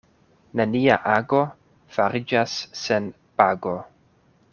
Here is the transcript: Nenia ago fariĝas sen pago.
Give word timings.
Nenia 0.59 0.95
ago 1.17 1.41
fariĝas 1.97 2.55
sen 2.85 3.11
pago. 3.43 3.75